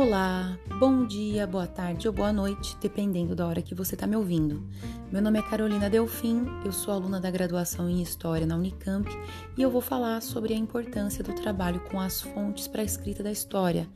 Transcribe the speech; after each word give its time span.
Olá, 0.00 0.56
bom 0.78 1.04
dia, 1.04 1.44
boa 1.44 1.66
tarde 1.66 2.06
ou 2.06 2.14
boa 2.14 2.32
noite, 2.32 2.76
dependendo 2.80 3.34
da 3.34 3.44
hora 3.44 3.60
que 3.60 3.74
você 3.74 3.96
está 3.96 4.06
me 4.06 4.14
ouvindo. 4.14 4.64
Meu 5.10 5.20
nome 5.20 5.40
é 5.40 5.42
Carolina 5.42 5.90
Delfim, 5.90 6.46
eu 6.64 6.70
sou 6.70 6.94
aluna 6.94 7.20
da 7.20 7.28
graduação 7.32 7.90
em 7.90 8.00
História 8.00 8.46
na 8.46 8.54
Unicamp 8.54 9.10
e 9.56 9.60
eu 9.60 9.68
vou 9.68 9.80
falar 9.80 10.22
sobre 10.22 10.54
a 10.54 10.56
importância 10.56 11.24
do 11.24 11.34
trabalho 11.34 11.80
com 11.90 11.98
as 11.98 12.20
fontes 12.20 12.68
para 12.68 12.82
a 12.82 12.84
escrita 12.84 13.24
da 13.24 13.32
história. 13.32 13.88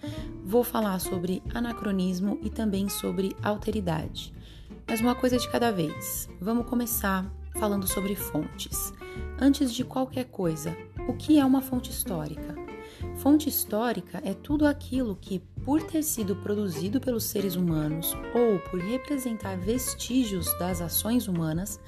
Vou 0.44 0.64
falar 0.64 0.98
sobre 0.98 1.40
anacronismo 1.54 2.36
e 2.42 2.50
também 2.50 2.88
sobre 2.88 3.36
alteridade. 3.40 4.34
Mas 4.88 5.00
uma 5.00 5.14
coisa 5.14 5.38
de 5.38 5.48
cada 5.48 5.70
vez. 5.70 6.28
Vamos 6.40 6.66
começar 6.66 7.32
falando 7.54 7.86
sobre 7.86 8.16
fontes. 8.16 8.92
Antes 9.40 9.72
de 9.72 9.84
qualquer 9.84 10.24
coisa, 10.24 10.76
o 11.06 11.12
que 11.12 11.38
é 11.38 11.44
uma 11.44 11.62
fonte 11.62 11.92
histórica? 11.92 12.56
Fonte 13.16 13.48
histórica 13.48 14.20
é 14.24 14.34
tudo 14.34 14.66
aquilo 14.66 15.16
que, 15.16 15.42
por 15.64 15.82
ter 15.82 16.02
sido 16.02 16.34
produzido 16.36 17.00
pelos 17.00 17.24
seres 17.24 17.56
humanos 17.56 18.16
ou 18.34 18.58
por 18.70 18.80
representar 18.80 19.56
vestígios 19.56 20.46
das 20.58 20.80
ações 20.80 21.28
humanas, 21.28 21.78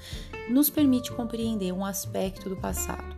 nos 0.49 0.69
permite 0.69 1.11
compreender 1.11 1.71
um 1.73 1.85
aspecto 1.85 2.49
do 2.49 2.55
passado. 2.55 3.15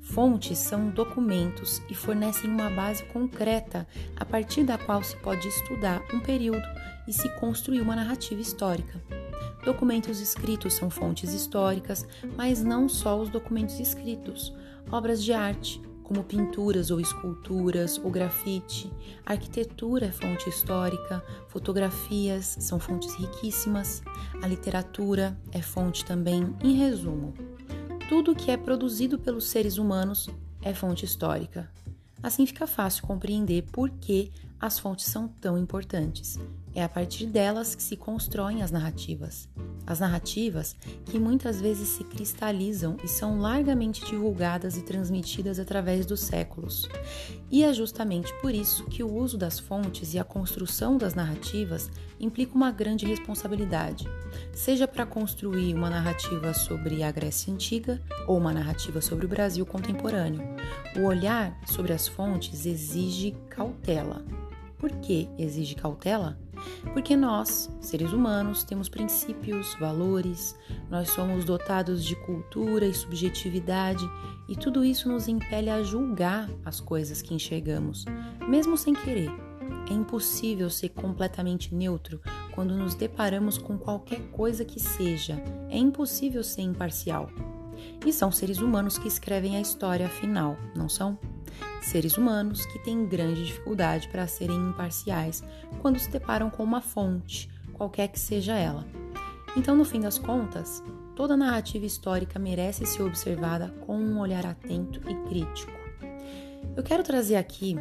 Fontes 0.00 0.58
são 0.58 0.88
documentos 0.88 1.82
e 1.90 1.94
fornecem 1.94 2.50
uma 2.50 2.70
base 2.70 3.04
concreta 3.04 3.86
a 4.16 4.24
partir 4.24 4.64
da 4.64 4.78
qual 4.78 5.02
se 5.02 5.14
pode 5.16 5.46
estudar 5.46 6.02
um 6.12 6.20
período 6.20 6.66
e 7.06 7.12
se 7.12 7.28
construir 7.36 7.80
uma 7.80 7.94
narrativa 7.94 8.40
histórica. 8.40 9.02
Documentos 9.64 10.20
escritos 10.20 10.72
são 10.74 10.88
fontes 10.88 11.34
históricas, 11.34 12.06
mas 12.36 12.64
não 12.64 12.88
só 12.88 13.20
os 13.20 13.28
documentos 13.28 13.78
escritos. 13.78 14.54
Obras 14.90 15.22
de 15.22 15.34
arte, 15.34 15.80
como 16.08 16.24
pinturas 16.24 16.90
ou 16.90 16.98
esculturas 16.98 18.00
ou 18.02 18.10
grafite. 18.10 18.90
arquitetura 19.26 20.06
é 20.06 20.10
fonte 20.10 20.48
histórica, 20.48 21.22
fotografias 21.48 22.56
são 22.58 22.80
fontes 22.80 23.14
riquíssimas, 23.14 24.02
a 24.42 24.48
literatura 24.48 25.38
é 25.52 25.60
fonte 25.60 26.06
também. 26.06 26.56
Em 26.64 26.72
resumo, 26.72 27.34
tudo 28.08 28.34
que 28.34 28.50
é 28.50 28.56
produzido 28.56 29.18
pelos 29.18 29.48
seres 29.48 29.76
humanos 29.76 30.30
é 30.62 30.72
fonte 30.72 31.04
histórica. 31.04 31.70
Assim 32.22 32.46
fica 32.46 32.66
fácil 32.66 33.06
compreender 33.06 33.64
por 33.70 33.90
que 33.90 34.32
as 34.58 34.78
fontes 34.78 35.04
são 35.04 35.28
tão 35.28 35.58
importantes. 35.58 36.38
É 36.74 36.82
a 36.84 36.88
partir 36.88 37.26
delas 37.26 37.74
que 37.74 37.82
se 37.82 37.96
constroem 37.96 38.62
as 38.62 38.70
narrativas. 38.70 39.48
As 39.86 40.00
narrativas 40.00 40.76
que 41.06 41.18
muitas 41.18 41.60
vezes 41.60 41.88
se 41.88 42.04
cristalizam 42.04 42.96
e 43.02 43.08
são 43.08 43.40
largamente 43.40 44.04
divulgadas 44.04 44.76
e 44.76 44.82
transmitidas 44.82 45.58
através 45.58 46.04
dos 46.04 46.20
séculos. 46.20 46.86
E 47.50 47.64
é 47.64 47.72
justamente 47.72 48.32
por 48.40 48.54
isso 48.54 48.84
que 48.84 49.02
o 49.02 49.12
uso 49.12 49.38
das 49.38 49.58
fontes 49.58 50.12
e 50.12 50.18
a 50.18 50.24
construção 50.24 50.98
das 50.98 51.14
narrativas 51.14 51.90
implica 52.20 52.54
uma 52.54 52.70
grande 52.70 53.06
responsabilidade, 53.06 54.06
seja 54.52 54.86
para 54.86 55.06
construir 55.06 55.74
uma 55.74 55.88
narrativa 55.88 56.52
sobre 56.52 57.02
a 57.02 57.10
Grécia 57.10 57.52
Antiga 57.52 58.02
ou 58.26 58.36
uma 58.36 58.52
narrativa 58.52 59.00
sobre 59.00 59.24
o 59.24 59.28
Brasil 59.28 59.64
contemporâneo. 59.64 60.42
O 60.96 61.04
olhar 61.04 61.58
sobre 61.66 61.92
as 61.92 62.06
fontes 62.06 62.66
exige 62.66 63.34
cautela. 63.48 64.22
Por 64.76 64.90
que 65.00 65.28
exige 65.38 65.74
cautela? 65.74 66.38
Porque 66.92 67.16
nós, 67.16 67.70
seres 67.80 68.12
humanos, 68.12 68.64
temos 68.64 68.88
princípios, 68.88 69.74
valores, 69.80 70.56
nós 70.90 71.10
somos 71.10 71.44
dotados 71.44 72.04
de 72.04 72.16
cultura 72.16 72.86
e 72.86 72.94
subjetividade, 72.94 74.04
e 74.48 74.56
tudo 74.56 74.84
isso 74.84 75.08
nos 75.08 75.28
impele 75.28 75.70
a 75.70 75.82
julgar 75.82 76.48
as 76.64 76.80
coisas 76.80 77.20
que 77.20 77.34
enxergamos, 77.34 78.04
mesmo 78.48 78.76
sem 78.76 78.94
querer. 78.94 79.30
É 79.90 79.92
impossível 79.92 80.68
ser 80.68 80.90
completamente 80.90 81.74
neutro 81.74 82.20
quando 82.54 82.74
nos 82.74 82.94
deparamos 82.94 83.56
com 83.56 83.78
qualquer 83.78 84.20
coisa 84.30 84.64
que 84.64 84.80
seja. 84.80 85.42
É 85.68 85.78
impossível 85.78 86.42
ser 86.44 86.62
imparcial. 86.62 87.30
E 88.04 88.12
são 88.12 88.30
seres 88.30 88.58
humanos 88.58 88.98
que 88.98 89.08
escrevem 89.08 89.56
a 89.56 89.60
história 89.60 90.06
afinal, 90.06 90.56
não 90.74 90.88
são? 90.88 91.18
Seres 91.82 92.16
humanos 92.16 92.66
que 92.66 92.78
têm 92.78 93.06
grande 93.06 93.46
dificuldade 93.46 94.08
para 94.08 94.26
serem 94.26 94.56
imparciais 94.56 95.42
quando 95.80 95.98
se 95.98 96.10
deparam 96.10 96.50
com 96.50 96.62
uma 96.62 96.80
fonte, 96.80 97.50
qualquer 97.72 98.08
que 98.08 98.18
seja 98.18 98.54
ela. 98.54 98.86
Então, 99.56 99.74
no 99.74 99.84
fim 99.84 100.00
das 100.00 100.18
contas, 100.18 100.82
toda 101.16 101.36
narrativa 101.36 101.86
histórica 101.86 102.38
merece 102.38 102.84
ser 102.86 103.02
observada 103.02 103.74
com 103.86 103.98
um 103.98 104.18
olhar 104.18 104.46
atento 104.46 105.00
e 105.08 105.14
crítico. 105.28 105.72
Eu 106.76 106.82
quero 106.82 107.02
trazer 107.02 107.36
aqui 107.36 107.76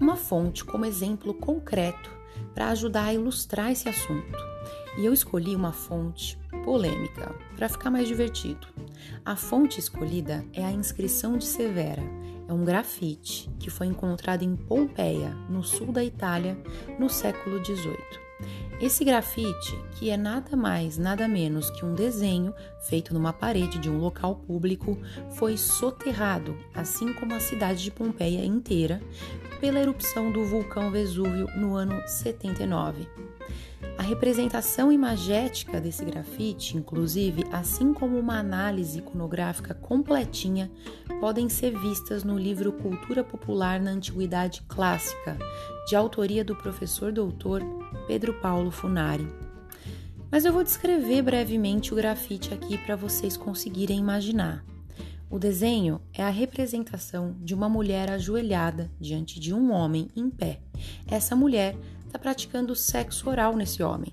uma 0.00 0.16
fonte 0.16 0.64
como 0.64 0.84
exemplo 0.84 1.34
concreto 1.34 2.10
para 2.54 2.68
ajudar 2.68 3.04
a 3.06 3.14
ilustrar 3.14 3.70
esse 3.70 3.88
assunto. 3.88 4.51
E 4.96 5.04
eu 5.04 5.12
escolhi 5.12 5.56
uma 5.56 5.72
fonte 5.72 6.38
polêmica 6.64 7.34
para 7.56 7.68
ficar 7.68 7.90
mais 7.90 8.06
divertido. 8.06 8.66
A 9.24 9.36
fonte 9.36 9.80
escolhida 9.80 10.44
é 10.52 10.64
a 10.64 10.70
inscrição 10.70 11.38
de 11.38 11.44
Severa, 11.44 12.02
é 12.48 12.52
um 12.52 12.64
grafite 12.64 13.50
que 13.58 13.70
foi 13.70 13.86
encontrado 13.86 14.42
em 14.42 14.54
Pompeia, 14.54 15.30
no 15.48 15.62
sul 15.64 15.92
da 15.92 16.04
Itália, 16.04 16.58
no 16.98 17.08
século 17.08 17.64
XVIII. 17.64 18.20
Esse 18.80 19.04
grafite, 19.04 19.78
que 19.92 20.10
é 20.10 20.16
nada 20.16 20.56
mais, 20.56 20.98
nada 20.98 21.28
menos 21.28 21.70
que 21.70 21.84
um 21.84 21.94
desenho 21.94 22.52
feito 22.88 23.14
numa 23.14 23.32
parede 23.32 23.78
de 23.78 23.88
um 23.88 23.98
local 23.98 24.34
público, 24.34 24.98
foi 25.36 25.56
soterrado, 25.56 26.56
assim 26.74 27.14
como 27.14 27.32
a 27.32 27.40
cidade 27.40 27.84
de 27.84 27.90
Pompeia 27.90 28.44
inteira, 28.44 29.00
pela 29.60 29.78
erupção 29.78 30.32
do 30.32 30.44
vulcão 30.44 30.90
Vesúvio 30.90 31.46
no 31.56 31.76
ano 31.76 32.02
79. 32.06 33.08
A 34.02 34.04
representação 34.04 34.90
imagética 34.90 35.80
desse 35.80 36.04
grafite, 36.04 36.76
inclusive, 36.76 37.44
assim 37.52 37.94
como 37.94 38.18
uma 38.18 38.36
análise 38.36 38.98
iconográfica 38.98 39.74
completinha, 39.74 40.68
podem 41.20 41.48
ser 41.48 41.78
vistas 41.78 42.24
no 42.24 42.36
livro 42.36 42.72
Cultura 42.72 43.22
Popular 43.22 43.78
na 43.78 43.92
Antiguidade 43.92 44.62
Clássica, 44.66 45.38
de 45.86 45.94
autoria 45.94 46.44
do 46.44 46.56
professor 46.56 47.12
doutor 47.12 47.62
Pedro 48.08 48.34
Paulo 48.40 48.72
Funari. 48.72 49.32
Mas 50.32 50.44
eu 50.44 50.52
vou 50.52 50.64
descrever 50.64 51.22
brevemente 51.22 51.92
o 51.92 51.96
grafite 51.96 52.52
aqui 52.52 52.76
para 52.78 52.96
vocês 52.96 53.36
conseguirem 53.36 54.00
imaginar. 54.00 54.64
O 55.30 55.38
desenho 55.38 56.00
é 56.12 56.24
a 56.24 56.28
representação 56.28 57.36
de 57.40 57.54
uma 57.54 57.68
mulher 57.68 58.10
ajoelhada 58.10 58.90
diante 59.00 59.38
de 59.38 59.54
um 59.54 59.72
homem 59.72 60.08
em 60.16 60.28
pé. 60.28 60.60
Essa 61.06 61.36
mulher 61.36 61.74
está 62.12 62.18
praticando 62.18 62.76
sexo 62.76 63.30
oral 63.30 63.56
nesse 63.56 63.82
homem, 63.82 64.12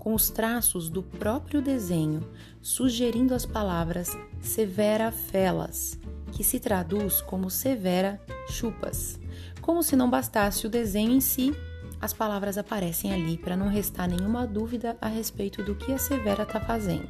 com 0.00 0.12
os 0.12 0.30
traços 0.30 0.88
do 0.88 1.00
próprio 1.00 1.62
desenho, 1.62 2.28
sugerindo 2.60 3.32
as 3.32 3.46
palavras 3.46 4.10
severa 4.40 5.12
felas, 5.12 5.96
que 6.32 6.42
se 6.42 6.58
traduz 6.58 7.20
como 7.20 7.48
severa 7.48 8.20
chupas. 8.50 9.20
Como 9.60 9.80
se 9.80 9.94
não 9.94 10.10
bastasse 10.10 10.66
o 10.66 10.70
desenho 10.70 11.12
em 11.12 11.20
si, 11.20 11.54
as 12.00 12.12
palavras 12.12 12.58
aparecem 12.58 13.14
ali 13.14 13.38
para 13.38 13.56
não 13.56 13.68
restar 13.68 14.08
nenhuma 14.08 14.44
dúvida 14.44 14.96
a 15.00 15.06
respeito 15.06 15.62
do 15.62 15.76
que 15.76 15.92
a 15.92 15.98
Severa 15.98 16.42
está 16.42 16.60
fazendo. 16.60 17.08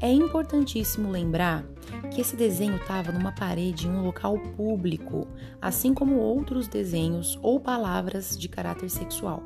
É 0.00 0.10
importantíssimo 0.10 1.10
lembrar 1.10 1.64
que 2.12 2.20
esse 2.20 2.36
desenho 2.36 2.76
estava 2.76 3.12
numa 3.12 3.32
parede 3.32 3.86
em 3.86 3.90
um 3.90 4.04
local 4.04 4.38
público, 4.56 5.26
assim 5.60 5.92
como 5.92 6.16
outros 6.16 6.68
desenhos 6.68 7.38
ou 7.42 7.60
palavras 7.60 8.36
de 8.36 8.48
caráter 8.48 8.88
sexual. 8.88 9.42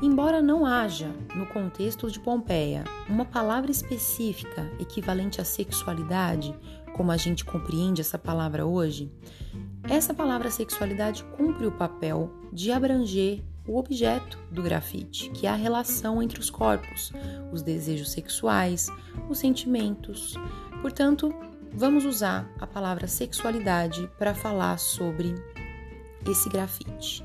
Embora 0.00 0.40
não 0.40 0.64
haja, 0.64 1.12
no 1.34 1.46
contexto 1.46 2.10
de 2.10 2.20
Pompeia, 2.20 2.84
uma 3.08 3.24
palavra 3.24 3.70
específica 3.70 4.70
equivalente 4.78 5.40
à 5.40 5.44
sexualidade, 5.44 6.54
como 6.94 7.10
a 7.10 7.16
gente 7.16 7.44
compreende 7.44 8.00
essa 8.00 8.18
palavra 8.18 8.64
hoje, 8.64 9.10
essa 9.88 10.14
palavra 10.14 10.50
sexualidade 10.50 11.24
cumpre 11.36 11.66
o 11.66 11.72
papel 11.72 12.30
de 12.52 12.70
abranger 12.70 13.42
o 13.66 13.78
objeto 13.78 14.38
do 14.50 14.62
grafite, 14.62 15.30
que 15.30 15.46
é 15.46 15.50
a 15.50 15.54
relação 15.54 16.22
entre 16.22 16.40
os 16.40 16.48
corpos, 16.48 17.12
os 17.52 17.62
desejos 17.62 18.10
sexuais, 18.10 18.88
os 19.28 19.38
sentimentos. 19.38 20.34
Portanto, 20.80 21.34
vamos 21.72 22.04
usar 22.04 22.50
a 22.58 22.66
palavra 22.66 23.06
sexualidade 23.06 24.10
para 24.18 24.34
falar 24.34 24.78
sobre 24.78 25.34
esse 26.26 26.48
grafite. 26.48 27.24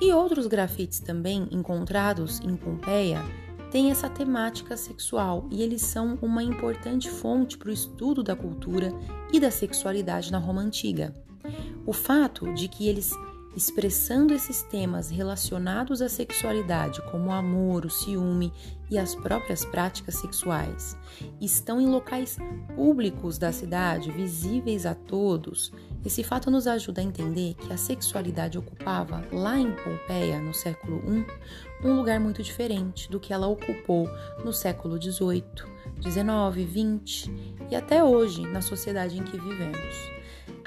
E 0.00 0.12
outros 0.12 0.46
grafites 0.46 1.00
também 1.00 1.48
encontrados 1.50 2.40
em 2.40 2.56
Pompeia 2.56 3.22
têm 3.70 3.90
essa 3.90 4.08
temática 4.08 4.76
sexual 4.76 5.46
e 5.50 5.62
eles 5.62 5.82
são 5.82 6.18
uma 6.22 6.42
importante 6.42 7.10
fonte 7.10 7.58
para 7.58 7.68
o 7.68 7.72
estudo 7.72 8.22
da 8.22 8.36
cultura 8.36 8.92
e 9.32 9.40
da 9.40 9.50
sexualidade 9.50 10.32
na 10.32 10.38
Roma 10.38 10.62
Antiga. 10.62 11.14
O 11.84 11.92
fato 11.92 12.52
de 12.54 12.68
que 12.68 12.88
eles 12.88 13.12
expressando 13.58 14.32
esses 14.32 14.62
temas 14.62 15.10
relacionados 15.10 16.00
à 16.00 16.08
sexualidade, 16.08 17.02
como 17.10 17.30
o 17.30 17.32
amor, 17.32 17.84
o 17.84 17.90
ciúme 17.90 18.52
e 18.88 18.96
as 18.96 19.16
próprias 19.16 19.64
práticas 19.64 20.14
sexuais, 20.14 20.96
estão 21.40 21.80
em 21.80 21.88
locais 21.88 22.38
públicos 22.76 23.36
da 23.36 23.50
cidade, 23.50 24.12
visíveis 24.12 24.86
a 24.86 24.94
todos, 24.94 25.72
esse 26.04 26.22
fato 26.22 26.52
nos 26.52 26.68
ajuda 26.68 27.00
a 27.00 27.04
entender 27.04 27.54
que 27.54 27.72
a 27.72 27.76
sexualidade 27.76 28.56
ocupava, 28.56 29.24
lá 29.32 29.58
em 29.58 29.72
Pompeia, 29.72 30.40
no 30.40 30.54
século 30.54 31.02
I, 31.12 31.26
um 31.84 31.96
lugar 31.96 32.20
muito 32.20 32.44
diferente 32.44 33.10
do 33.10 33.18
que 33.18 33.32
ela 33.32 33.48
ocupou 33.48 34.08
no 34.44 34.52
século 34.52 35.02
XVIII, 35.02 35.42
XIX, 36.00 37.02
XX 37.04 37.30
e 37.68 37.74
até 37.74 38.04
hoje 38.04 38.42
na 38.42 38.62
sociedade 38.62 39.18
em 39.18 39.24
que 39.24 39.36
vivemos. 39.36 40.17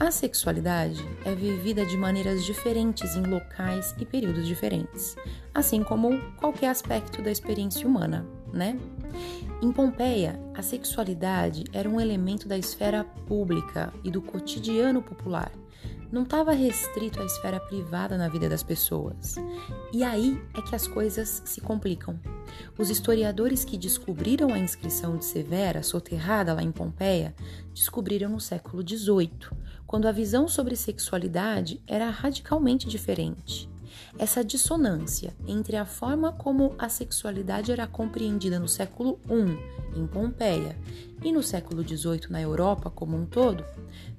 A 0.01 0.09
sexualidade 0.09 1.00
é 1.24 1.36
vivida 1.36 1.86
de 1.86 1.95
maneiras 1.95 2.44
diferentes 2.44 3.15
em 3.15 3.21
locais 3.21 3.94
e 4.00 4.03
períodos 4.03 4.48
diferentes, 4.48 5.15
assim 5.53 5.83
como 5.83 6.19
qualquer 6.38 6.69
aspecto 6.69 7.21
da 7.21 7.30
experiência 7.30 7.88
humana, 7.88 8.25
né? 8.51 8.80
Em 9.62 9.71
Pompeia, 9.71 10.42
a 10.56 10.63
sexualidade 10.63 11.65
era 11.71 11.88
um 11.88 12.01
elemento 12.01 12.48
da 12.48 12.57
esfera 12.57 13.03
pública 13.27 13.94
e 14.03 14.09
do 14.09 14.24
cotidiano 14.24 15.03
popular. 15.03 15.51
Não 16.12 16.24
estava 16.24 16.52
restrito 16.52 17.22
à 17.22 17.25
esfera 17.25 17.58
privada 17.58 18.18
na 18.18 18.28
vida 18.28 18.50
das 18.50 18.62
pessoas. 18.62 19.36
E 19.94 20.04
aí 20.04 20.38
é 20.54 20.62
que 20.62 20.75
as 20.75 20.86
coisas 20.86 21.42
se 21.46 21.62
complicam. 21.62 22.19
Os 22.78 22.90
historiadores 22.90 23.63
que 23.63 23.78
descobriram 23.78 24.54
a 24.54 24.60
inscrição 24.60 25.16
de 25.16 25.24
Severa, 25.24 25.81
soterrada 25.81 26.54
lá 26.54 26.62
em 26.62 26.72
Pompeia, 26.72 27.34
descobriram 27.74 28.30
no 28.30 28.42
século 28.42 28.86
XVIII, 28.86 29.52
quando 29.88 30.06
a 30.06 30.12
visão 30.12 30.50
sobre 30.50 30.75
sexualidade 30.75 31.81
era 31.88 32.10
radicalmente 32.10 32.90
diferente. 32.90 33.69
Essa 34.18 34.44
dissonância 34.44 35.33
entre 35.48 35.77
a 35.77 35.86
forma 35.86 36.31
como 36.31 36.75
a 36.77 36.89
sexualidade 36.89 37.71
era 37.71 37.88
compreendida 37.88 38.59
no 38.59 38.68
século 38.68 39.19
I, 39.30 40.00
em 40.00 40.07
Pompeia, 40.07 40.77
e 41.24 41.31
no 41.31 41.44
século 41.44 41.83
XVIII 41.83 42.30
na 42.30 42.42
Europa 42.42 42.89
como 42.89 43.18
um 43.18 43.25
todo, 43.25 43.63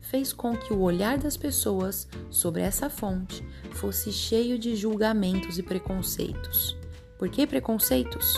fez 0.01 0.33
com 0.33 0.57
que 0.57 0.73
o 0.73 0.81
olhar 0.81 1.19
das 1.19 1.37
pessoas 1.37 2.07
sobre 2.31 2.63
essa 2.63 2.89
fonte 2.89 3.45
fosse 3.73 4.13
cheio 4.13 4.59
de 4.59 4.77
julgamentos 4.77 5.59
e 5.59 5.63
preconceitos. 5.63 6.77
Por 7.19 7.29
que 7.29 7.47
preconceitos? 7.47 8.35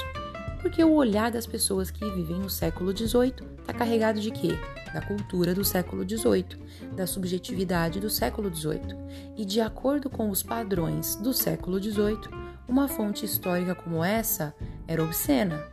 Porque 0.61 0.83
o 0.83 0.95
olhar 0.95 1.31
das 1.31 1.47
pessoas 1.47 1.91
que 1.91 2.05
vivem 2.13 2.39
no 2.39 2.51
século 2.51 2.97
XVIII 2.97 3.35
está 3.61 3.73
carregado 3.73 4.21
de 4.21 4.31
quê? 4.31 4.59
Da 4.95 5.03
cultura 5.03 5.53
do 5.53 5.65
século 5.65 6.09
XVIII, 6.09 6.57
da 6.95 7.05
subjetividade 7.05 7.99
do 7.99 8.09
século 8.09 8.55
XVIII. 8.55 8.97
E 9.37 9.45
de 9.45 9.61
acordo 9.61 10.09
com 10.09 10.31
os 10.31 10.41
padrões 10.41 11.17
do 11.17 11.35
século 11.35 11.83
XVIII, 11.83 12.31
uma 12.69 12.87
fonte 12.87 13.25
histórica 13.25 13.75
como 13.75 14.05
essa 14.05 14.55
era 14.87 15.03
obscena. 15.03 15.67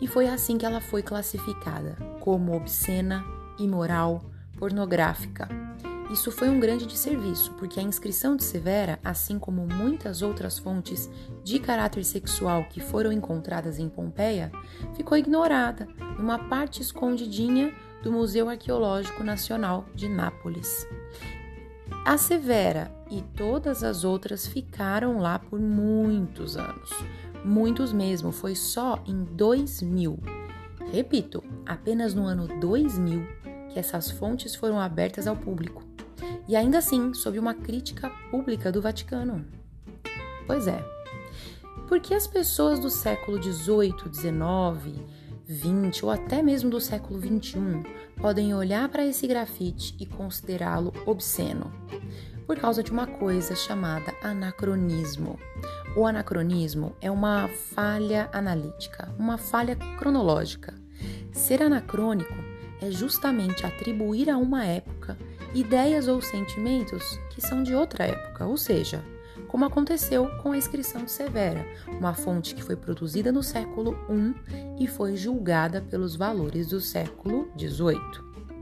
E 0.00 0.06
foi 0.06 0.28
assim 0.28 0.56
que 0.56 0.64
ela 0.64 0.80
foi 0.80 1.02
classificada 1.02 1.96
como 2.20 2.54
obscena, 2.54 3.24
imoral, 3.58 4.24
pornográfica 4.56 5.48
isso 6.10 6.30
foi 6.30 6.48
um 6.48 6.60
grande 6.60 6.86
desserviço, 6.86 7.52
porque 7.54 7.80
a 7.80 7.82
inscrição 7.82 8.36
de 8.36 8.44
Severa, 8.44 8.98
assim 9.04 9.40
como 9.40 9.66
muitas 9.66 10.22
outras 10.22 10.56
fontes 10.56 11.10
de 11.42 11.58
caráter 11.58 12.04
sexual 12.04 12.64
que 12.70 12.80
foram 12.80 13.10
encontradas 13.10 13.80
em 13.80 13.88
Pompeia, 13.88 14.52
ficou 14.94 15.18
ignorada 15.18 15.88
numa 16.16 16.38
parte 16.48 16.80
escondidinha 16.80 17.74
do 18.06 18.12
Museu 18.12 18.48
Arqueológico 18.48 19.24
Nacional 19.24 19.84
de 19.92 20.08
Nápoles. 20.08 20.86
A 22.04 22.16
Severa 22.16 22.88
e 23.10 23.20
todas 23.20 23.82
as 23.82 24.04
outras 24.04 24.46
ficaram 24.46 25.18
lá 25.18 25.40
por 25.40 25.58
muitos 25.58 26.56
anos. 26.56 26.88
Muitos 27.44 27.92
mesmo, 27.92 28.30
foi 28.30 28.54
só 28.54 29.02
em 29.08 29.24
2000. 29.24 30.20
Repito, 30.92 31.42
apenas 31.66 32.14
no 32.14 32.26
ano 32.26 32.46
2000 32.60 33.26
que 33.70 33.78
essas 33.80 34.08
fontes 34.08 34.54
foram 34.54 34.78
abertas 34.78 35.26
ao 35.26 35.34
público 35.34 35.82
e 36.46 36.54
ainda 36.54 36.78
assim 36.78 37.12
sob 37.12 37.40
uma 37.40 37.54
crítica 37.54 38.08
pública 38.30 38.70
do 38.70 38.80
Vaticano. 38.80 39.44
Pois 40.46 40.68
é. 40.68 40.80
Porque 41.88 42.14
as 42.14 42.28
pessoas 42.28 42.78
do 42.78 42.88
século 42.88 43.42
XVIII, 43.42 43.96
XIX, 44.12 45.02
XX 45.48 46.02
ou 46.02 46.10
até 46.10 46.42
mesmo 46.42 46.68
do 46.68 46.80
século 46.80 47.20
XXI 47.20 47.82
podem 48.16 48.54
olhar 48.54 48.88
para 48.88 49.06
esse 49.06 49.26
grafite 49.26 49.94
e 49.98 50.06
considerá-lo 50.06 50.92
obsceno? 51.06 51.72
Por 52.46 52.58
causa 52.58 52.82
de 52.82 52.90
uma 52.90 53.06
coisa 53.06 53.54
chamada 53.54 54.12
anacronismo. 54.22 55.38
O 55.96 56.06
anacronismo 56.06 56.94
é 57.00 57.10
uma 57.10 57.48
falha 57.48 58.28
analítica, 58.32 59.12
uma 59.18 59.38
falha 59.38 59.76
cronológica. 59.98 60.74
Ser 61.32 61.62
anacrônico 61.62 62.34
é 62.80 62.90
justamente 62.90 63.64
atribuir 63.64 64.30
a 64.30 64.36
uma 64.36 64.64
época 64.64 65.16
ideias 65.54 66.06
ou 66.06 66.20
sentimentos 66.20 67.18
que 67.30 67.40
são 67.40 67.62
de 67.62 67.74
outra 67.74 68.04
época, 68.04 68.44
ou 68.46 68.56
seja, 68.56 69.02
como 69.56 69.64
aconteceu 69.64 70.28
com 70.42 70.52
a 70.52 70.58
inscrição 70.58 71.02
de 71.02 71.10
Severa, 71.10 71.66
uma 71.88 72.12
fonte 72.12 72.54
que 72.54 72.62
foi 72.62 72.76
produzida 72.76 73.32
no 73.32 73.42
século 73.42 73.96
I 74.10 74.84
e 74.84 74.86
foi 74.86 75.16
julgada 75.16 75.80
pelos 75.80 76.14
valores 76.14 76.66
do 76.66 76.78
século 76.78 77.50
XVIII, 77.58 77.98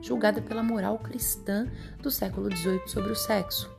julgada 0.01 0.41
pela 0.41 0.63
moral 0.63 0.97
cristã 0.99 1.67
do 2.01 2.09
século 2.09 2.49
XVIII 2.49 2.87
sobre 2.87 3.11
o 3.11 3.15
sexo. 3.15 3.69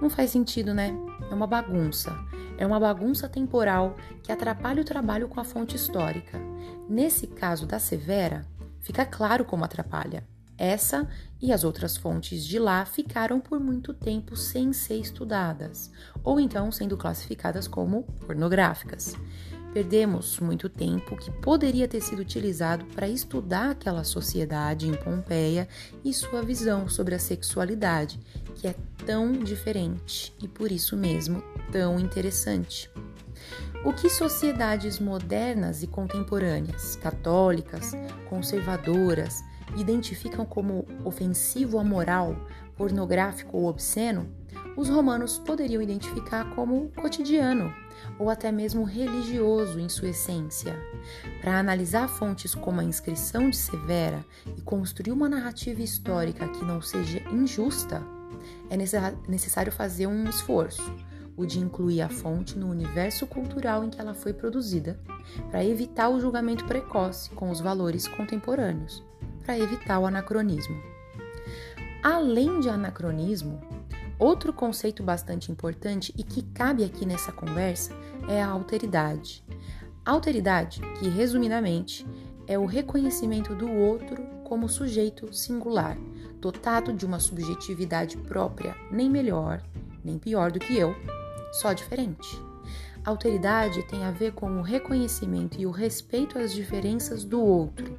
Não 0.00 0.08
faz 0.08 0.30
sentido, 0.30 0.72
né? 0.72 0.96
É 1.30 1.34
uma 1.34 1.46
bagunça. 1.46 2.16
É 2.56 2.66
uma 2.66 2.80
bagunça 2.80 3.28
temporal 3.28 3.94
que 4.22 4.32
atrapalha 4.32 4.80
o 4.80 4.86
trabalho 4.86 5.28
com 5.28 5.38
a 5.38 5.44
fonte 5.44 5.76
histórica. 5.76 6.40
Nesse 6.88 7.26
caso 7.26 7.66
da 7.66 7.78
Severa, 7.78 8.46
fica 8.80 9.04
claro 9.04 9.44
como 9.44 9.66
atrapalha. 9.66 10.26
Essa 10.56 11.08
e 11.42 11.52
as 11.52 11.64
outras 11.64 11.96
fontes 11.96 12.44
de 12.44 12.58
lá 12.58 12.84
ficaram 12.84 13.40
por 13.40 13.58
muito 13.58 13.92
tempo 13.92 14.36
sem 14.36 14.72
ser 14.72 14.98
estudadas, 14.98 15.90
ou 16.22 16.38
então 16.38 16.70
sendo 16.70 16.96
classificadas 16.96 17.66
como 17.66 18.04
pornográficas. 18.26 19.16
Perdemos 19.74 20.38
muito 20.38 20.68
tempo 20.68 21.16
que 21.16 21.32
poderia 21.32 21.88
ter 21.88 22.00
sido 22.00 22.20
utilizado 22.20 22.84
para 22.86 23.08
estudar 23.08 23.70
aquela 23.70 24.04
sociedade 24.04 24.86
em 24.86 24.94
Pompeia 24.94 25.66
e 26.04 26.14
sua 26.14 26.42
visão 26.42 26.88
sobre 26.88 27.16
a 27.16 27.18
sexualidade, 27.18 28.20
que 28.54 28.68
é 28.68 28.74
tão 29.04 29.32
diferente 29.32 30.32
e 30.40 30.46
por 30.46 30.70
isso 30.70 30.96
mesmo 30.96 31.42
tão 31.72 31.98
interessante. 31.98 32.88
O 33.84 33.92
que 33.92 34.08
sociedades 34.08 35.00
modernas 35.00 35.82
e 35.82 35.88
contemporâneas, 35.88 36.94
católicas, 36.94 37.92
conservadoras, 38.30 39.42
identificam 39.76 40.44
como 40.44 40.86
ofensivo 41.04 41.78
à 41.78 41.84
moral, 41.84 42.36
pornográfico 42.76 43.56
ou 43.56 43.66
obsceno, 43.66 44.28
os 44.76 44.88
romanos 44.88 45.38
poderiam 45.38 45.80
identificar 45.80 46.54
como 46.54 46.90
cotidiano 46.96 47.72
ou 48.18 48.28
até 48.28 48.50
mesmo 48.50 48.84
religioso 48.84 49.78
em 49.78 49.88
sua 49.88 50.08
essência. 50.08 50.76
Para 51.40 51.58
analisar 51.58 52.08
fontes 52.08 52.54
como 52.54 52.80
a 52.80 52.84
inscrição 52.84 53.50
de 53.50 53.56
Severa 53.56 54.24
e 54.56 54.60
construir 54.62 55.12
uma 55.12 55.28
narrativa 55.28 55.82
histórica 55.82 56.48
que 56.48 56.64
não 56.64 56.80
seja 56.82 57.20
injusta, 57.30 58.02
é 58.68 58.76
necessário 59.28 59.72
fazer 59.72 60.06
um 60.06 60.28
esforço, 60.28 60.94
o 61.36 61.46
de 61.46 61.58
incluir 61.58 62.02
a 62.02 62.08
fonte 62.08 62.58
no 62.58 62.68
universo 62.68 63.26
cultural 63.26 63.84
em 63.84 63.90
que 63.90 64.00
ela 64.00 64.14
foi 64.14 64.32
produzida, 64.32 64.98
para 65.50 65.64
evitar 65.64 66.08
o 66.08 66.20
julgamento 66.20 66.64
precoce 66.64 67.30
com 67.30 67.50
os 67.50 67.60
valores 67.60 68.06
contemporâneos 68.06 69.02
para 69.44 69.58
evitar 69.58 69.98
o 69.98 70.06
anacronismo. 70.06 70.82
Além 72.02 72.60
de 72.60 72.68
anacronismo, 72.68 73.60
outro 74.18 74.52
conceito 74.52 75.02
bastante 75.02 75.50
importante 75.50 76.12
e 76.16 76.22
que 76.22 76.42
cabe 76.42 76.84
aqui 76.84 77.06
nessa 77.06 77.32
conversa 77.32 77.94
é 78.28 78.42
a 78.42 78.48
alteridade. 78.48 79.44
Alteridade, 80.04 80.80
que 80.98 81.08
resumidamente 81.08 82.06
é 82.46 82.58
o 82.58 82.66
reconhecimento 82.66 83.54
do 83.54 83.70
outro 83.70 84.22
como 84.44 84.68
sujeito 84.68 85.32
singular, 85.32 85.96
dotado 86.38 86.92
de 86.92 87.06
uma 87.06 87.18
subjetividade 87.18 88.18
própria, 88.18 88.76
nem 88.90 89.08
melhor, 89.08 89.62
nem 90.04 90.18
pior 90.18 90.52
do 90.52 90.58
que 90.58 90.76
eu, 90.76 90.94
só 91.52 91.72
diferente. 91.72 92.38
Alteridade 93.04 93.82
tem 93.84 94.04
a 94.04 94.10
ver 94.10 94.32
com 94.32 94.58
o 94.58 94.62
reconhecimento 94.62 95.60
e 95.60 95.66
o 95.66 95.70
respeito 95.70 96.38
às 96.38 96.52
diferenças 96.52 97.24
do 97.24 97.40
outro, 97.42 97.96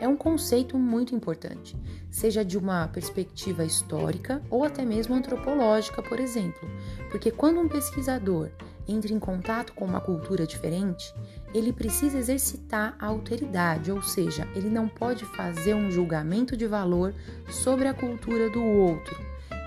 é 0.00 0.08
um 0.08 0.16
conceito 0.16 0.78
muito 0.78 1.14
importante, 1.14 1.76
seja 2.10 2.44
de 2.44 2.56
uma 2.58 2.88
perspectiva 2.88 3.64
histórica 3.64 4.42
ou 4.50 4.64
até 4.64 4.84
mesmo 4.84 5.14
antropológica, 5.14 6.02
por 6.02 6.20
exemplo, 6.20 6.68
porque 7.10 7.30
quando 7.30 7.60
um 7.60 7.68
pesquisador 7.68 8.50
entra 8.88 9.12
em 9.12 9.18
contato 9.18 9.72
com 9.74 9.84
uma 9.84 10.00
cultura 10.00 10.46
diferente, 10.46 11.12
ele 11.52 11.72
precisa 11.72 12.18
exercitar 12.18 12.94
a 12.98 13.06
alteridade, 13.06 13.90
ou 13.90 14.02
seja, 14.02 14.46
ele 14.54 14.68
não 14.68 14.88
pode 14.88 15.24
fazer 15.24 15.74
um 15.74 15.90
julgamento 15.90 16.56
de 16.56 16.66
valor 16.66 17.14
sobre 17.48 17.88
a 17.88 17.94
cultura 17.94 18.48
do 18.50 18.62
outro. 18.62 19.16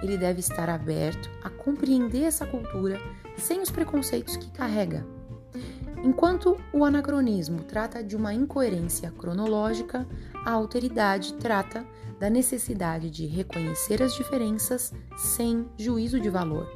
ele 0.02 0.18
deve 0.18 0.40
estar 0.40 0.70
aberto 0.70 1.30
a 1.44 1.50
compreender 1.50 2.24
essa 2.24 2.46
cultura 2.46 3.02
sem 3.38 3.62
os 3.62 3.70
preconceitos 3.70 4.38
que 4.38 4.50
carrega. 4.52 5.06
Enquanto 6.04 6.56
o 6.72 6.86
anacronismo 6.86 7.64
trata 7.64 8.02
de 8.02 8.16
uma 8.16 8.34
incoerência 8.34 9.12
cronológica, 9.12 10.08
a 10.46 10.52
alteridade 10.52 11.34
trata 11.34 11.86
da 12.18 12.30
necessidade 12.30 13.10
de 13.10 13.26
reconhecer 13.26 14.02
as 14.02 14.14
diferenças 14.14 14.94
sem 15.18 15.68
juízo 15.78 16.20
de 16.20 16.30
valor. 16.30 16.68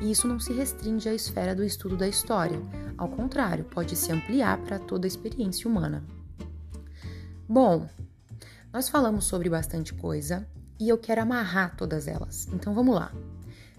E 0.00 0.10
isso 0.10 0.26
não 0.26 0.40
se 0.40 0.52
restringe 0.52 1.08
à 1.08 1.14
esfera 1.14 1.54
do 1.54 1.62
estudo 1.62 1.96
da 1.96 2.08
história, 2.08 2.58
ao 2.96 3.08
contrário, 3.08 3.64
pode 3.64 3.96
se 3.96 4.12
ampliar 4.12 4.58
para 4.58 4.78
toda 4.78 5.06
a 5.06 5.08
experiência 5.08 5.68
humana. 5.68 6.04
Bom, 7.48 7.88
nós 8.72 8.88
falamos 8.88 9.24
sobre 9.24 9.48
bastante 9.48 9.92
coisa 9.94 10.46
e 10.78 10.88
eu 10.88 10.96
quero 10.96 11.22
amarrar 11.22 11.76
todas 11.76 12.06
elas, 12.06 12.46
então 12.52 12.74
vamos 12.74 12.94
lá. 12.94 13.12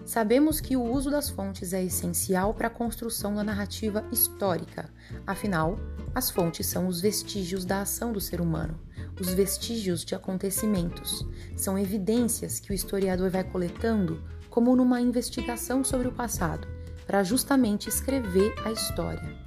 Sabemos 0.05 0.59
que 0.59 0.75
o 0.75 0.83
uso 0.83 1.09
das 1.11 1.29
fontes 1.29 1.73
é 1.73 1.83
essencial 1.83 2.53
para 2.53 2.67
a 2.67 2.71
construção 2.71 3.35
da 3.35 3.43
narrativa 3.43 4.03
histórica, 4.11 4.89
afinal, 5.25 5.77
as 6.13 6.29
fontes 6.29 6.65
são 6.67 6.87
os 6.87 6.99
vestígios 6.99 7.63
da 7.63 7.81
ação 7.81 8.11
do 8.11 8.19
ser 8.19 8.41
humano, 8.41 8.79
os 9.19 9.33
vestígios 9.33 10.03
de 10.03 10.15
acontecimentos. 10.15 11.25
São 11.55 11.77
evidências 11.77 12.59
que 12.59 12.71
o 12.71 12.73
historiador 12.73 13.29
vai 13.29 13.43
coletando 13.43 14.21
como 14.49 14.75
numa 14.75 14.99
investigação 14.99 15.83
sobre 15.83 16.07
o 16.07 16.11
passado, 16.11 16.67
para 17.05 17.23
justamente 17.23 17.87
escrever 17.87 18.53
a 18.65 18.71
história. 18.71 19.39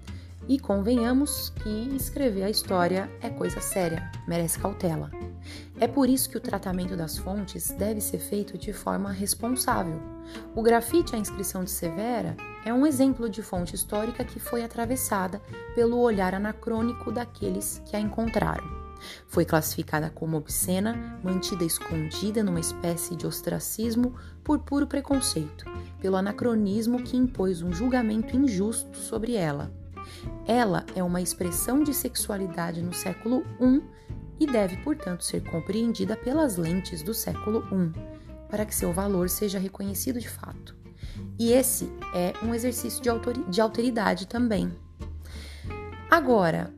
E 0.49 0.59
convenhamos 0.59 1.51
que 1.51 1.95
escrever 1.97 2.45
a 2.45 2.51
história 2.51 3.11
é 3.21 3.29
coisa 3.29 3.61
séria, 3.61 4.11
merece 4.27 4.59
cautela. 4.59 5.11
É 5.81 5.87
por 5.87 6.09
isso 6.09 6.29
que 6.29 6.37
o 6.37 6.41
tratamento 6.41 6.97
das 6.97 7.19
fontes 7.19 7.71
deve 7.71 8.01
ser 8.01 8.19
feito 8.19 8.57
de 8.57 8.73
forma 8.73 9.11
responsável. 9.11 10.14
O 10.55 10.63
grafite 10.63 11.15
à 11.15 11.19
inscrição 11.19 11.65
de 11.65 11.71
Severa 11.71 12.37
é 12.65 12.73
um 12.73 12.87
exemplo 12.87 13.29
de 13.29 13.43
fonte 13.43 13.75
histórica 13.75 14.25
que 14.25 14.41
foi 14.41 14.63
atravessada 14.63 15.41
pelo 15.75 15.99
olhar 15.99 16.35
anacrônico 16.35 17.13
daqueles 17.13 17.83
que 17.85 17.97
a 17.97 18.01
encontraram. 18.01 18.85
Foi 19.27 19.45
classificada 19.45 20.11
como 20.11 20.37
obscena, 20.37 21.19
mantida 21.23 21.65
escondida 21.65 22.43
numa 22.43 22.61
espécie 22.61 23.17
de 23.17 23.27
ostracismo 23.27 24.15
por 24.43 24.61
puro 24.61 24.87
preconceito, 24.87 25.65
pelo 26.01 26.17
anacronismo 26.17 27.03
que 27.03 27.17
impôs 27.17 27.63
um 27.63 27.73
julgamento 27.73 28.37
injusto 28.37 28.97
sobre 28.97 29.35
ela. 29.35 29.73
Ela 30.47 30.85
é 30.95 31.03
uma 31.03 31.21
expressão 31.21 31.83
de 31.83 31.93
sexualidade 31.93 32.83
no 32.83 32.93
século 32.93 33.45
I 33.61 33.83
e 34.41 34.47
deve, 34.47 34.77
portanto, 34.79 35.25
ser 35.25 35.43
compreendida 35.43 36.17
pelas 36.17 36.57
lentes 36.57 37.03
do 37.03 37.15
século 37.15 37.65
I, 37.73 38.14
para 38.55 38.65
que 38.65 38.73
seu 38.73 38.93
valor 38.93 39.29
seja 39.29 39.59
reconhecido 39.59 40.21
de 40.21 40.29
fato. 40.29 40.77
E 41.37 41.53
esse 41.53 41.91
é 42.15 42.33
um 42.41 42.55
exercício 42.55 43.03
de, 43.03 43.11
de 43.51 43.61
alteridade 43.61 44.29
também. 44.29 44.73
Agora, 46.09 46.73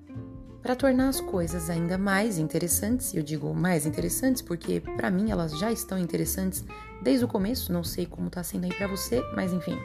para 0.63 0.75
tornar 0.75 1.11
as 1.11 1.21
coisas 1.21 1.69
ainda 1.69 1.99
mais 1.99 2.39
interessantes, 2.39 3.13
eu 3.13 3.23
digo 3.23 3.53
mais 3.53 3.85
interessantes 3.85 4.41
porque 4.41 4.81
para 4.81 5.11
mim 5.11 5.31
elas 5.31 5.53
já 5.59 5.71
estão 5.71 5.99
interessantes 5.99 6.65
desde 7.03 7.27
o 7.27 7.29
começo, 7.29 7.71
não 7.71 7.85
sei 7.85 8.07
como 8.07 8.29
está 8.29 8.43
sendo 8.43 8.65
aí 8.65 8.73
para 8.73 8.87
você, 8.87 9.23
mas 9.35 9.53
enfim. 9.53 9.79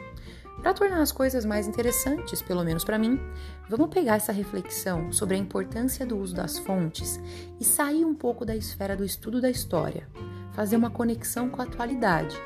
Para 0.62 0.72
tornar 0.72 1.02
as 1.02 1.12
coisas 1.12 1.44
mais 1.44 1.68
interessantes, 1.68 2.40
pelo 2.40 2.64
menos 2.64 2.84
para 2.84 2.98
mim, 2.98 3.20
vamos 3.68 3.90
pegar 3.90 4.14
essa 4.14 4.32
reflexão 4.32 5.12
sobre 5.12 5.34
a 5.34 5.38
importância 5.38 6.06
do 6.06 6.16
uso 6.16 6.34
das 6.34 6.56
fontes 6.56 7.20
e 7.60 7.64
sair 7.64 8.06
um 8.06 8.14
pouco 8.14 8.46
da 8.46 8.56
esfera 8.56 8.96
do 8.96 9.04
estudo 9.04 9.42
da 9.42 9.50
história, 9.50 10.08
fazer 10.52 10.76
uma 10.76 10.90
conexão 10.90 11.48
com 11.48 11.60
a 11.60 11.64
atualidade. 11.64 12.36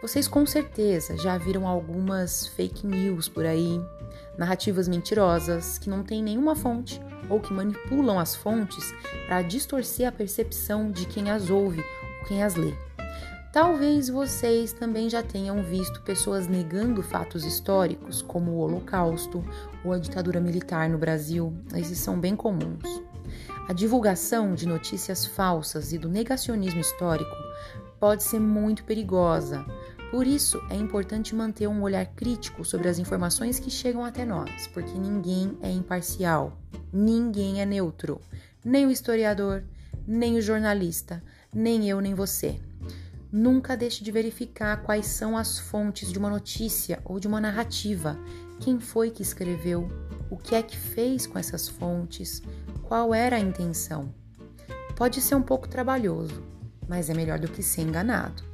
Vocês 0.00 0.28
com 0.28 0.46
certeza 0.46 1.16
já 1.16 1.36
viram 1.36 1.66
algumas 1.66 2.46
fake 2.48 2.86
news 2.86 3.28
por 3.28 3.44
aí, 3.44 3.80
narrativas 4.38 4.88
mentirosas 4.88 5.78
que 5.78 5.90
não 5.90 6.02
têm 6.02 6.22
nenhuma 6.22 6.54
fonte 6.54 7.00
ou 7.28 7.40
que 7.40 7.52
manipulam 7.52 8.18
as 8.18 8.34
fontes 8.34 8.92
para 9.26 9.42
distorcer 9.42 10.08
a 10.08 10.12
percepção 10.12 10.90
de 10.90 11.06
quem 11.06 11.30
as 11.30 11.50
ouve 11.50 11.80
ou 11.80 12.28
quem 12.28 12.42
as 12.42 12.54
lê. 12.54 12.74
Talvez 13.52 14.10
vocês 14.10 14.74
também 14.74 15.08
já 15.08 15.22
tenham 15.22 15.62
visto 15.62 16.02
pessoas 16.02 16.46
negando 16.46 17.02
fatos 17.02 17.42
históricos, 17.42 18.20
como 18.20 18.50
o 18.50 18.58
Holocausto 18.58 19.42
ou 19.82 19.92
a 19.94 19.98
ditadura 19.98 20.38
militar 20.40 20.90
no 20.90 20.98
Brasil, 20.98 21.56
esses 21.74 21.98
são 21.98 22.20
bem 22.20 22.36
comuns. 22.36 23.05
A 23.68 23.72
divulgação 23.72 24.54
de 24.54 24.66
notícias 24.66 25.26
falsas 25.26 25.92
e 25.92 25.98
do 25.98 26.08
negacionismo 26.08 26.80
histórico 26.80 27.36
pode 27.98 28.22
ser 28.22 28.38
muito 28.38 28.84
perigosa, 28.84 29.64
por 30.10 30.24
isso, 30.24 30.62
é 30.70 30.76
importante 30.76 31.34
manter 31.34 31.66
um 31.66 31.82
olhar 31.82 32.06
crítico 32.06 32.64
sobre 32.64 32.88
as 32.88 32.98
informações 32.98 33.58
que 33.58 33.70
chegam 33.70 34.04
até 34.04 34.24
nós, 34.24 34.68
porque 34.68 34.96
ninguém 34.96 35.58
é 35.60 35.70
imparcial, 35.70 36.56
ninguém 36.92 37.60
é 37.60 37.66
neutro, 37.66 38.20
nem 38.64 38.86
o 38.86 38.90
historiador, 38.90 39.64
nem 40.06 40.36
o 40.36 40.40
jornalista, 40.40 41.22
nem 41.52 41.88
eu, 41.88 42.00
nem 42.00 42.14
você. 42.14 42.60
Nunca 43.32 43.76
deixe 43.76 44.04
de 44.04 44.12
verificar 44.12 44.82
quais 44.84 45.06
são 45.06 45.36
as 45.36 45.58
fontes 45.58 46.12
de 46.12 46.18
uma 46.18 46.30
notícia 46.30 47.00
ou 47.04 47.18
de 47.18 47.26
uma 47.26 47.40
narrativa. 47.40 48.16
Quem 48.60 48.78
foi 48.78 49.10
que 49.10 49.22
escreveu? 49.22 49.88
O 50.30 50.36
que 50.36 50.54
é 50.54 50.62
que 50.62 50.76
fez 50.76 51.26
com 51.26 51.36
essas 51.36 51.68
fontes? 51.68 52.40
Qual 52.86 53.12
era 53.12 53.34
a 53.34 53.40
intenção? 53.40 54.14
Pode 54.94 55.20
ser 55.20 55.34
um 55.34 55.42
pouco 55.42 55.66
trabalhoso, 55.68 56.40
mas 56.88 57.10
é 57.10 57.14
melhor 57.14 57.36
do 57.36 57.48
que 57.48 57.60
ser 57.60 57.82
enganado. 57.82 58.44